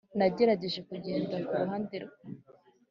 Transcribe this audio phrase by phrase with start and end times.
[0.17, 1.97] nagerageje kugenda kuruhande,